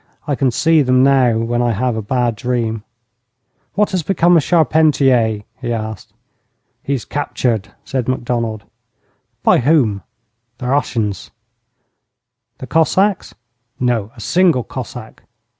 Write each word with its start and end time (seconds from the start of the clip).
I 0.25 0.33
can 0.33 0.49
see 0.49 0.81
them 0.81 1.03
now 1.03 1.37
when 1.37 1.61
I 1.61 1.73
have 1.73 1.95
a 1.95 2.01
bad 2.01 2.35
dream. 2.35 2.83
'What 3.75 3.91
has 3.91 4.01
become 4.01 4.35
of 4.35 4.41
Charpentier?' 4.41 5.43
he 5.61 5.71
asked. 5.71 6.11
'He 6.81 6.95
is 6.95 7.05
captured,' 7.05 7.69
said 7.85 8.07
Macdonald. 8.07 8.63
'By 9.43 9.59
whom?' 9.59 10.01
'The 10.57 10.67
Russians.' 10.69 11.29
'The 12.57 12.65
Cossacks?' 12.65 13.35
'No, 13.79 14.11
a 14.15 14.19
single 14.19 14.63
Cossack.' 14.63 15.21